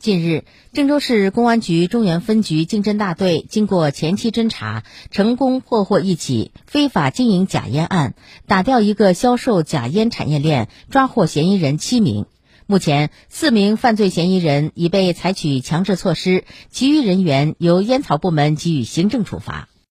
[0.00, 8.14] 近日郑州市公安局中原分局经侦大队经过前期侦查成功破获一起非法经营假烟案
[8.46, 12.24] 打掉一个销售假烟产业链抓获嫌疑人七名。
[12.64, 19.68] 目前四名犯罪嫌疑人已被采取强制措施其余人员由烟草部门给予行政处罚。